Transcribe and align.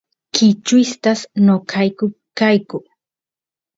kichwistas 0.33 1.19
noqayku 1.45 2.05
kayku 2.37 2.77